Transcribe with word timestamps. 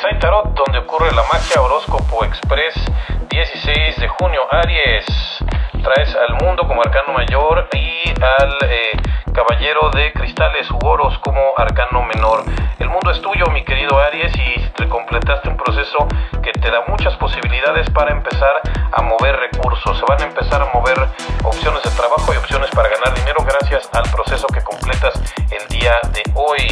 Kensai 0.00 0.18
Tarot, 0.20 0.54
donde 0.54 0.78
ocurre 0.78 1.10
la 1.10 1.24
magia 1.24 1.60
horóscopo 1.60 2.24
express 2.24 2.74
16 3.30 3.96
de 3.96 4.06
junio. 4.06 4.42
Aries, 4.48 5.04
traes 5.82 6.14
al 6.14 6.34
mundo 6.34 6.68
como 6.68 6.82
arcano 6.82 7.14
mayor 7.14 7.68
y 7.72 8.08
al 8.22 8.58
eh, 8.70 8.92
caballero 9.34 9.90
de 9.90 10.12
cristales 10.12 10.70
u 10.70 10.78
oros 10.86 11.18
como 11.18 11.52
arcano 11.56 12.04
menor. 12.04 12.44
El 12.78 12.90
mundo 12.90 13.10
es 13.10 13.20
tuyo, 13.20 13.46
mi 13.46 13.64
querido 13.64 13.98
Aries, 13.98 14.32
y 14.36 14.60
te 14.76 14.88
completaste 14.88 15.48
un 15.48 15.56
proceso 15.56 16.06
que 16.44 16.52
te 16.52 16.70
da 16.70 16.84
muchas 16.86 17.16
posibilidades 17.16 17.90
para 17.90 18.12
empezar 18.12 18.60
a 18.92 19.02
mover 19.02 19.34
recursos. 19.34 19.98
Se 19.98 20.04
van 20.06 20.22
a 20.22 20.26
empezar 20.26 20.62
a 20.62 20.66
mover 20.72 20.96
opciones 21.42 21.82
de 21.82 21.90
trabajo 21.90 22.32
y 22.32 22.36
opciones 22.36 22.70
para 22.70 22.88
ganar 22.88 23.14
dinero 23.14 23.42
gracias 23.44 23.90
al 23.92 24.08
proceso 24.12 24.46
que 24.46 24.62
completas 24.62 25.20
el 25.50 25.66
día 25.76 25.98
de 26.12 26.22
hoy. 26.34 26.68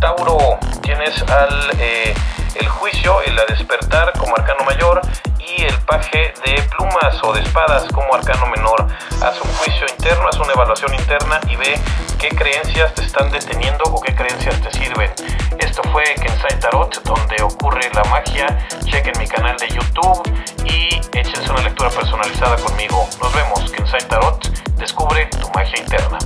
Tauro, 0.00 0.58
tienes 0.80 1.22
al 1.30 1.70
eh, 1.78 2.14
el 2.54 2.68
juicio, 2.68 3.20
el 3.22 3.36
despertar 3.48 4.12
como 4.18 4.34
arcano 4.36 4.64
mayor 4.64 5.00
y 5.38 5.62
el 5.62 5.74
paje 5.80 6.32
de 6.44 6.62
plumas 6.62 7.22
o 7.22 7.32
de 7.32 7.40
espadas 7.40 7.84
como 7.92 8.14
arcano 8.14 8.46
menor. 8.46 8.86
Haz 9.22 9.40
un 9.40 9.50
juicio 9.54 9.86
interno, 9.88 10.28
haz 10.28 10.38
una 10.38 10.52
evaluación 10.52 10.94
interna 10.94 11.40
y 11.48 11.56
ve 11.56 11.78
qué 12.18 12.28
creencias 12.28 12.94
te 12.94 13.02
están 13.02 13.30
deteniendo 13.30 13.84
o 13.84 14.00
qué 14.00 14.14
creencias 14.14 14.60
te 14.60 14.70
sirven. 14.72 15.10
Esto 15.58 15.82
fue 15.92 16.04
Kensai 16.14 16.58
Tarot, 16.60 17.02
donde 17.04 17.42
ocurre 17.42 17.90
la 17.94 18.04
magia. 18.04 18.46
Chequen 18.84 19.12
mi 19.18 19.26
canal 19.26 19.56
de 19.58 19.68
YouTube 19.68 20.22
y 20.64 21.00
échense 21.16 21.50
una 21.50 21.62
lectura 21.62 21.90
personalizada 21.90 22.56
conmigo. 22.56 23.08
Nos 23.20 23.34
vemos, 23.34 23.70
Kensai 23.70 24.06
Tarot, 24.08 24.48
descubre 24.76 25.26
tu 25.26 25.48
magia 25.54 25.78
interna. 25.78 26.18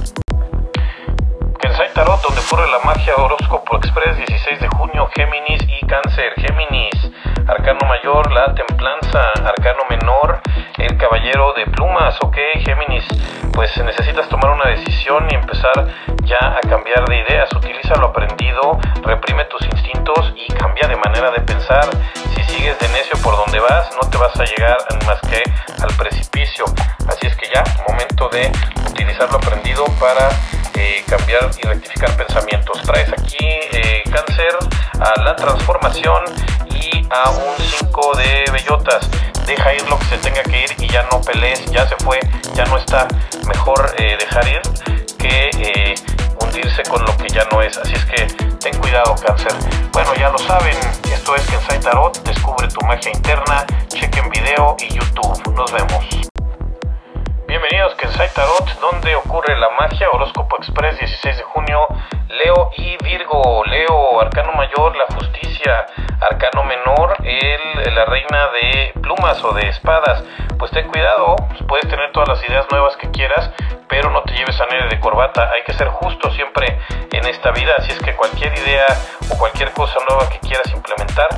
Kensai 1.61 1.93
Tarot, 1.95 2.21
donde 2.23 2.41
ocurre 2.41 2.71
la 2.71 2.79
magia 2.81 3.15
horóscopo 3.17 3.79
express 3.79 4.17
16 4.17 4.44
de 4.44 4.44
junio, 4.44 4.44
Géminis 5.15 5.63
y 5.69 5.87
Cáncer. 5.87 6.33
Géminis, 6.37 7.11
arcano 7.47 7.81
mayor, 7.87 8.33
la 8.33 8.55
templanza, 8.55 9.21
arcano 9.45 9.85
menor, 9.89 10.41
el 10.79 10.97
caballero 10.97 11.53
de 11.55 11.67
plumas, 11.67 12.17
ok, 12.21 12.37
Géminis, 12.65 13.05
pues 13.53 13.77
necesitas 13.79 14.29
tomar 14.29 14.51
una 14.51 14.71
decisión 14.71 15.27
y 15.31 15.35
empezar 15.35 15.87
ya 16.25 16.57
a 16.57 16.61
cambiar 16.69 17.05
de 17.05 17.21
ideas, 17.21 17.49
utiliza 17.55 17.95
lo 18.01 18.09
aprendido, 18.09 18.79
reprime 19.03 19.45
tus 19.45 19.65
instintos 19.67 20.33
y 20.37 20.53
cambia 20.53 20.89
de 20.89 20.97
manera 20.97 21.31
de 21.31 21.41
pensar. 21.43 21.85
Si 22.35 22.43
sigues 22.45 22.79
de 22.81 22.89
necio 22.89 23.17
por 23.23 23.37
donde 23.37 23.61
vas, 23.61 23.91
no 24.01 24.09
te 24.11 24.19
vas 24.19 24.39
a 24.41 24.45
llegar 24.45 24.79
más 25.07 25.21
que 25.21 25.43
al 25.83 25.95
precipicio. 25.97 26.65
Así 27.09 27.27
es 27.27 27.37
que 27.37 27.47
ya, 27.55 27.63
momento 27.89 28.29
de 28.31 28.51
utilizar 28.91 29.31
lo 29.31 29.37
aprendido 29.37 29.85
para 30.01 30.29
eh, 30.77 31.05
cambiar 31.09 31.51
y 31.63 31.67
rectificar 31.67 32.11
pensamientos. 32.17 32.83
Traes 32.83 33.13
aquí 33.13 33.47
eh, 33.73 34.03
cáncer 34.11 34.57
a 35.05 35.21
la 35.21 35.37
transformación 35.37 36.25
y 36.71 37.07
a 37.11 37.31
un 37.31 37.55
5 37.59 38.17
de 38.17 38.51
bellotas. 38.51 39.09
Deja 39.47 39.75
ir 39.75 39.87
lo 39.89 39.99
que 39.99 40.05
se 40.07 40.19
tenga 40.19 40.43
que 40.43 40.65
ir 40.65 40.71
y 40.79 40.89
ya 40.89 41.03
no 41.13 41.21
pelees, 41.21 41.65
ya 41.71 41.87
se 41.87 41.95
fue, 41.97 42.19
ya 42.55 42.65
no 42.65 42.79
está. 42.79 43.07
Mejor 43.47 43.95
eh, 43.99 44.17
dejar 44.19 44.49
ir 44.49 44.63
que 45.19 45.95
hundirse 46.41 46.83
con 46.85 47.05
lo 47.05 47.15
que 47.19 47.29
ya 47.29 47.47
no 47.53 47.61
es. 47.61 47.77
Así 47.77 47.93
es 47.93 48.05
que 48.07 48.27
ten 48.61 48.79
cuidado, 48.81 49.15
cáncer. 49.27 49.53
Bueno, 49.93 50.15
ya 50.15 50.31
lo 50.31 50.39
saben, 50.39 50.77
esto 51.13 51.37
es 51.37 51.47
Kensai 51.51 51.81
Tarot. 51.81 52.23
Descubre 52.25 52.67
tu 52.69 52.81
magia 52.87 53.13
interna. 53.13 53.67
Chequen 53.89 54.31
video 54.31 54.77
y 54.81 54.95
YouTube. 54.95 55.53
Nos 55.55 55.71
vemos. 55.71 56.05
Bienvenidos 57.47 57.95
Kensai 57.97 58.33
Tarot, 58.33 58.81
donde 58.81 59.15
ocurre 59.17 59.57
la 59.59 59.69
magia, 59.79 60.09
horóscopo 60.11 60.57
express 60.57 60.99
16 60.99 61.37
de 61.37 61.43
junio, 61.45 61.87
arcano 64.25 64.53
mayor, 64.53 64.97
la 64.97 65.07
justicia, 65.15 65.87
arcano 66.21 66.65
menor, 66.65 67.17
el, 67.23 67.95
la 67.95 68.05
reina 68.05 68.49
de 68.49 68.93
plumas 69.01 69.43
o 69.45 69.53
de 69.53 69.69
espadas, 69.69 70.25
pues 70.59 70.71
ten 70.73 70.89
cuidado, 70.89 71.37
puedes 71.69 71.89
tener 71.89 72.13
todas 72.13 72.29
las 72.29 72.49
ideas 72.49 72.67
nuevas 72.71 72.97
que 72.97 73.11
quieras, 73.11 73.51
pero 73.89 74.11
no 74.11 74.23
te 74.23 74.35
lleves 74.35 74.61
a 74.61 74.67
nadie 74.67 74.89
de 74.89 75.01
corbata, 75.01 75.51
hay 75.51 75.63
que 75.65 75.73
ser 75.75 75.89
justo 75.89 76.31
siempre 76.33 76.79
en 77.13 77.27
esta 77.27 77.51
vida, 77.51 77.75
así 77.79 77.93
es 77.93 78.01
que 78.01 78.15
cualquier 78.15 78.57
idea 78.59 78.87
o 79.31 79.39
cualquier 79.39 79.71
cosa 79.73 79.95
nueva 80.09 80.29
que 80.29 80.39
quieras 80.41 80.71
implementar, 80.73 81.29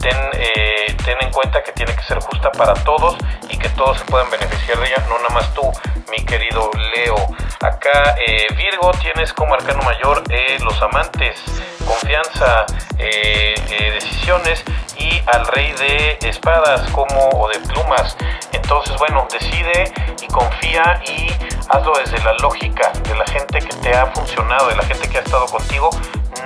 ten, 0.00 0.16
eh, 0.34 0.96
ten 1.04 1.16
en 1.20 1.30
cuenta 1.32 1.62
que 1.62 1.72
tiene 1.72 1.94
que 1.94 2.02
ser 2.02 2.18
justa 2.20 2.50
para 2.52 2.74
todos 2.74 3.16
y 3.50 3.58
que 3.58 3.68
todos 3.70 3.98
se 3.98 4.04
puedan 4.06 4.30
beneficiar 4.30 4.78
de 4.78 4.86
ella, 4.86 5.04
no 5.08 5.18
nada 5.18 5.34
más 5.34 5.52
tú, 5.54 5.62
mi 6.10 6.24
querido 6.24 6.70
Leo. 6.94 7.16
Acá 7.60 8.14
eh, 8.26 8.46
Virgo 8.56 8.92
tienes 9.02 9.32
como 9.32 9.54
arcano 9.54 9.82
mayor 9.82 10.22
eh, 10.30 10.58
los 10.62 10.80
amantes, 10.82 11.42
confianza, 11.88 12.66
decisiones 12.96 14.62
y 14.98 15.22
al 15.26 15.46
rey 15.48 15.72
de 15.72 16.18
espadas 16.28 16.88
como 16.90 17.30
o 17.30 17.48
de 17.48 17.58
plumas. 17.60 18.16
Entonces, 18.52 18.94
bueno, 18.98 19.26
decide 19.32 19.92
y 20.20 20.26
confía 20.28 21.00
y 21.06 21.28
hazlo 21.70 21.92
desde 21.98 22.22
la 22.24 22.34
lógica 22.34 22.92
de 23.08 23.14
la 23.16 23.26
gente 23.26 23.58
que 23.60 23.74
te 23.76 23.96
ha 23.96 24.06
funcionado, 24.06 24.68
de 24.68 24.76
la 24.76 24.82
gente 24.84 25.08
que 25.08 25.18
ha 25.18 25.22
estado 25.22 25.46
contigo, 25.46 25.90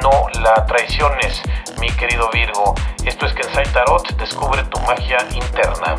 no 0.03 0.29
la 0.41 0.65
traiciones, 0.67 1.43
mi 1.81 1.91
querido 1.91 2.31
Virgo. 2.33 2.75
Esto 3.05 3.27
es 3.27 3.35
Kensai 3.35 3.65
Tarot, 3.73 4.07
descubre 4.17 4.63
tu 4.65 4.79
magia 4.81 5.19
interna. 5.33 5.97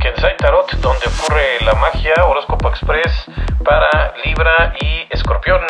Kensai 0.00 0.36
Tarot, 0.36 0.70
donde 0.74 1.06
ocurre 1.08 1.60
la 1.64 1.74
magia, 1.74 2.14
horóscopo 2.24 2.68
express 2.68 3.26
para 3.64 4.14
Libra 4.24 4.74
y 4.80 5.06
Escorpión. 5.10 5.60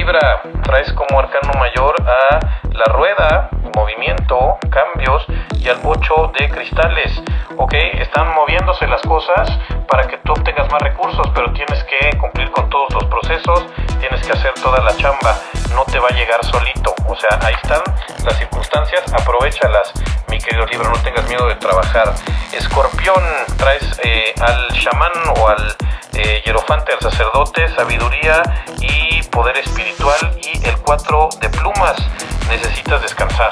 Libra, 0.00 0.40
traes 0.62 0.90
como 0.94 1.20
arcano 1.20 1.52
mayor 1.58 1.94
a 2.08 2.40
la 2.72 2.84
rueda, 2.86 3.50
movimiento, 3.76 4.56
cambios 4.70 5.26
y 5.58 5.68
al 5.68 5.78
8 5.84 6.32
de 6.38 6.48
cristales. 6.48 7.22
Ok, 7.58 7.74
están 7.74 8.34
moviéndose 8.34 8.86
las 8.86 9.02
cosas 9.02 9.50
para 9.86 10.06
que 10.06 10.16
tú 10.24 10.32
obtengas 10.32 10.72
más 10.72 10.80
recursos, 10.80 11.30
pero 11.34 11.52
tienes 11.52 11.84
que 11.84 12.16
cumplir 12.16 12.50
con 12.50 12.70
todos 12.70 12.94
los 12.94 13.04
procesos, 13.04 13.66
tienes 13.98 14.26
que 14.26 14.32
hacer 14.32 14.54
toda 14.62 14.82
la 14.82 14.96
chamba, 14.96 15.36
no 15.74 15.84
te 15.84 15.98
va 15.98 16.08
a 16.08 16.14
llegar 16.14 16.42
solito. 16.46 16.94
O 17.06 17.14
sea, 17.14 17.38
ahí 17.42 17.54
están 17.62 17.82
las 18.24 18.38
circunstancias, 18.38 19.02
aprovechalas, 19.12 19.92
mi 20.30 20.38
querido 20.38 20.64
Libra, 20.64 20.88
no 20.88 21.02
tengas 21.02 21.28
miedo 21.28 21.46
de 21.46 21.56
trabajar. 21.56 22.14
Escorpión, 22.54 23.22
traes 23.58 24.00
eh, 24.02 24.32
al 24.40 24.68
chamán 24.80 25.12
o 25.36 25.46
al 25.46 25.76
eh, 26.14 26.42
hierofante, 26.46 26.90
al 26.94 27.00
sacerdote, 27.00 27.68
sabiduría 27.68 28.42
y 28.80 29.09
poder 29.30 29.56
espiritual 29.58 30.38
y 30.42 30.66
el 30.66 30.76
4 30.78 31.28
de 31.40 31.48
plumas. 31.50 31.96
Necesitas 32.48 33.02
descansar, 33.02 33.50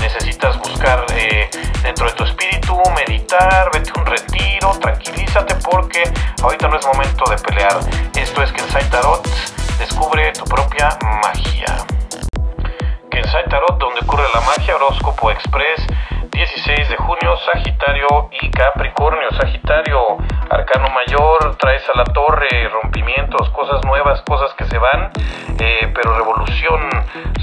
necesitas 0.00 0.56
buscar 0.58 1.04
eh, 1.14 1.50
dentro 1.82 2.06
de 2.06 2.12
tu 2.12 2.24
espíritu, 2.24 2.80
meditar, 2.96 3.70
vete 3.72 3.92
un 3.98 4.06
retiro, 4.06 4.70
tranquilízate 4.80 5.56
porque 5.56 6.04
ahorita 6.42 6.68
no 6.68 6.78
es 6.78 6.86
momento 6.86 7.24
de 7.28 7.36
pelear. 7.36 7.78
Esto 8.16 8.42
es 8.42 8.52
Kensai 8.52 8.88
Tarot, 8.90 9.26
descubre 9.78 10.32
tu 10.32 10.44
propia 10.44 10.90
magia. 11.22 11.76
Kensai 13.10 13.44
Tarot, 13.48 13.78
donde 13.78 14.00
ocurre 14.00 14.24
la 14.32 14.40
magia, 14.40 14.76
horóscopo 14.76 15.30
express 15.30 15.86
16 16.40 16.88
de 16.88 16.96
junio, 16.96 17.36
Sagitario 17.52 18.30
y 18.40 18.50
Capricornio. 18.50 19.28
Sagitario, 19.38 20.16
arcano 20.48 20.88
mayor, 20.88 21.56
traes 21.56 21.82
a 21.92 21.98
la 21.98 22.04
torre 22.04 22.29
eh, 25.58 25.92
pero 25.94 26.16
revolución, 26.16 26.88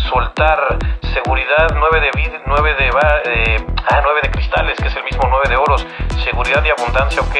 soltar, 0.09 0.77
seguridad, 1.13 1.67
9 1.73 1.99
de 2.01 2.11
vid, 2.15 2.31
9 2.45 2.73
de, 2.75 2.87
eh, 2.87 3.65
ah, 3.89 4.01
9 4.03 4.21
de 4.23 4.31
cristales, 4.31 4.77
que 4.77 4.87
es 4.87 4.95
el 4.95 5.03
mismo 5.03 5.23
9 5.29 5.49
de 5.49 5.57
oros, 5.57 5.85
seguridad 6.23 6.63
y 6.65 6.69
abundancia, 6.69 7.21
ok, 7.21 7.35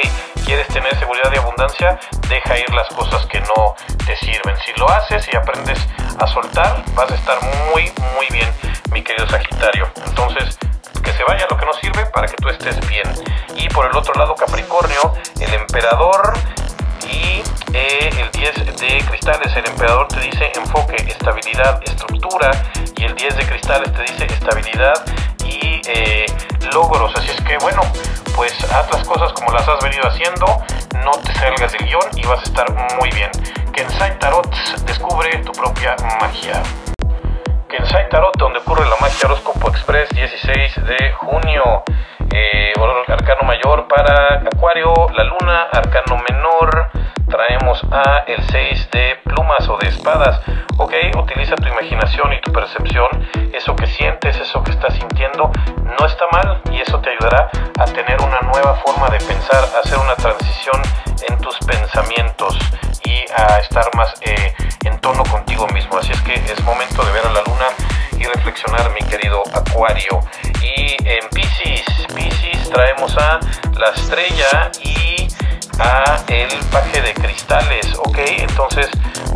quieres 0.46 0.68
tener 0.68 0.96
seguridad 0.96 1.32
y 1.34 1.38
abundancia, 1.38 2.00
deja 2.30 2.58
ir 2.58 2.74
las 2.74 2.88
cosas 2.90 3.26
que 3.26 3.40
no 3.42 3.76
te 4.06 4.16
sirven. 4.16 4.56
Si 4.58 4.74
lo 4.80 4.90
haces 4.90 5.28
y 5.32 5.36
aprendes 5.36 5.88
a 6.20 6.28
soltar, 6.28 6.84
vas 6.96 7.12
a 7.12 7.16
estar 7.16 7.38
muy, 7.72 7.92
muy 8.16 8.28
bien, 8.32 8.50
mi 8.92 9.04
querido 9.04 9.28
Sagitario. 9.28 9.90
Entonces, 10.06 10.58
que 11.04 11.12
se 11.12 11.24
vaya 11.24 11.46
lo 11.50 11.58
que 11.58 11.66
no 11.66 11.74
sirve 11.74 12.06
para 12.08 12.28
que 12.28 12.36
tú 12.38 12.50
estés 12.50 12.80
bien. 12.88 13.08
Y 13.56 13.68
por 13.70 13.86
el 13.86 13.96
otro 13.96 14.14
lado, 14.14 14.36
Capricornio, 14.36 15.14
el 15.40 15.54
emperador 15.54 15.68
y 15.76 15.76
el 15.78 16.34
10 16.34 16.47
de 18.80 19.04
cristales. 19.08 19.56
El 19.56 19.66
emperador 19.68 20.08
te 20.08 20.20
dice 20.20 20.52
enfoque, 20.56 20.96
estabilidad, 21.08 21.82
estructura. 21.84 22.52
Y 22.96 23.06
el 23.06 23.16
10 23.16 23.38
de 23.38 23.46
cristales 23.46 23.92
te 23.94 24.02
dice 24.04 24.26
estabilidad 24.26 25.06
y 25.46 25.82
eh, 25.88 26.26
logros. 26.74 27.16
Así 27.16 27.30
es 27.32 27.42
que 27.42 27.58
bueno, 27.58 27.82
pues 28.36 28.54
haz 28.72 28.92
las 28.92 29.08
cosas 29.08 29.32
como 29.34 29.52
las 29.52 29.68
has 29.68 29.84
venido 29.84 30.08
haciendo. 30.08 30.46
No 31.04 31.12
te 31.24 31.34
salgas 31.34 31.72
del 31.74 31.86
guion 31.86 32.10
y 32.16 32.26
vas 32.26 32.40
a 32.40 32.44
estar 32.44 32.72
muy 33.00 33.10
bien. 33.12 33.32
Kensai 33.74 34.18
Tarot 34.20 34.50
descubre 34.86 35.30
tu 35.40 35.52
propia 35.52 35.96
magia. 36.20 36.62
Kensai 37.70 38.10
Tarot, 38.10 38.36
donde 38.38 38.60
ocurre 38.60 38.88
la 38.88 38.96
magia 39.00 39.26
horóscopo 39.26 39.70
express 39.70 40.10
16 40.10 40.76
de 40.88 41.12
junio. 41.14 41.84
Eh, 42.32 42.74
arcano 43.08 43.42
mayor 43.44 43.88
para 43.88 44.42
Acuario, 44.54 44.94
la 45.16 45.24
luna, 45.24 45.64
arcano 45.72 46.22
menor. 46.30 46.90
Traemos 47.30 47.82
a 47.92 48.24
el 48.28 48.42
6 48.50 48.90
de 48.92 49.18
plumas 49.24 49.68
o 49.68 49.78
de 49.78 49.90
espadas. 49.90 50.40
Ok, 50.78 50.94
utiliza 51.18 51.56
tu 51.56 51.68
imaginación 51.68 52.32
y 52.34 52.42
tu 52.42 52.52
percepción, 52.54 53.10
eso 53.54 53.76
que 53.76 53.86
sientes, 53.86 54.38
eso 54.38 54.64
que 54.64 54.72
estás 54.72 54.94
sintiendo 54.94 55.52
no 56.00 56.06
está 56.06 56.26
mal 56.32 56.62
y 56.72 56.80
eso 56.80 57.00
te 57.00 57.10
ayudará 57.10 57.50
a 57.80 57.86
tener 57.86 58.22
una 58.22 58.40
nueva 58.42 58.76
forma 58.76 59.10
de 59.10 59.18
pensar, 59.18 59.64
a 59.76 59.80
hacer 59.80 59.98
una 59.98 60.16
transición 60.16 60.82
en 61.28 61.38
tus 61.40 61.58
pensamientos 61.60 62.58
y 63.04 63.26
a 63.36 63.60
estar 63.60 63.94
más 63.96 64.14
eh, 64.22 64.54
en 64.86 65.00
tono 65.00 65.24
contigo 65.24 65.68
mismo. 65.68 65.98
Así 65.98 66.12
es 66.12 66.22
que 66.22 66.34
es 66.34 66.64
momento 66.64 67.04
de 67.04 67.12
ver 67.12 67.26
a 67.26 67.32
la 67.32 67.42
luna 67.42 67.68
y 68.20 68.24
reflexionar, 68.24 68.90
mi 68.92 69.02
querido 69.08 69.44
Acuario. 69.54 70.22
Y 70.62 70.96
en 71.06 71.28
Pisces, 71.30 72.08
Pisces 72.16 72.70
traemos 72.70 73.18
a 73.18 73.40
la 73.78 73.90
estrella 73.90 74.72
y 74.84 75.07
el 75.80 76.66
paje 76.72 77.02
de 77.02 77.14
cristales, 77.14 77.86
¿ok? 78.00 78.18
Entonces 78.40 78.90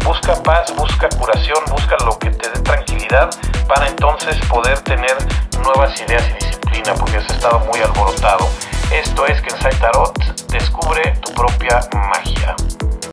busca 0.04 0.34
paz, 0.42 0.74
busca 0.76 1.08
curación, 1.10 1.60
busca 1.70 1.96
lo 2.04 2.18
que 2.18 2.32
te 2.32 2.50
dé 2.50 2.60
tranquilidad 2.62 3.30
para 3.68 3.88
entonces 3.88 4.38
poder 4.48 4.80
tener 4.80 5.16
nuevas 5.64 6.00
ideas 6.02 6.24
y 6.30 6.46
disciplina 6.46 6.94
porque 6.96 7.18
has 7.18 7.30
estado 7.30 7.60
muy 7.60 7.80
alborotado. 7.82 8.50
Esto 8.92 9.26
es 9.28 9.42
Kensai 9.42 9.76
Tarot, 9.76 10.18
descubre 10.48 11.14
tu 11.22 11.32
propia 11.34 11.80
magia. 11.94 12.56